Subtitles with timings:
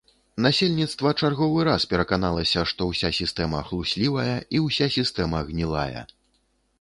[0.43, 6.01] Насельніцтва чарговы раз пераканалася, што ўся сістэма хлуслівая і ўся сістэма гнілая.